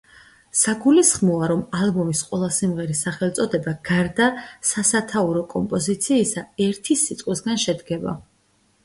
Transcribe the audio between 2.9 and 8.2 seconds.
სახელწოდება, გარდა სასათაურო კომპოზიციისა, ერთი სიტყვისგან შედგება.